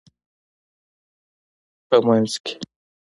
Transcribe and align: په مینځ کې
په 1.87 1.95
مینځ 2.05 2.33
کې 2.43 2.53